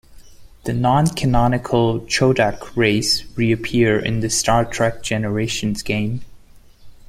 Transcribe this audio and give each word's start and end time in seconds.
The 0.63 0.73
non-canonical 0.73 1.99
Chodak 2.07 2.75
race 2.75 3.23
reappear 3.37 3.99
in 3.99 4.21
the 4.21 4.31
"Star 4.31 4.65
Trek 4.65 5.03
Generations" 5.03 5.83
game. 5.83 6.21